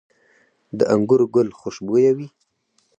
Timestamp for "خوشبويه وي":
1.59-2.27